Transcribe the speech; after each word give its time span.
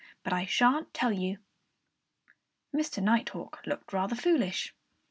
But 0.23 0.33
I 0.33 0.47
shan't 0.47 0.95
tell 0.95 1.11
you!" 1.13 1.37
Mr. 2.75 3.03
Nighthawk 3.03 3.61
looked 3.67 3.93
rather 3.93 4.15
foolish. 4.15 4.73